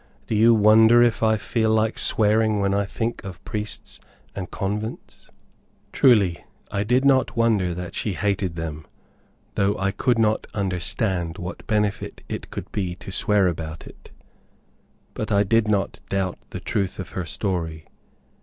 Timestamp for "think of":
2.87-3.45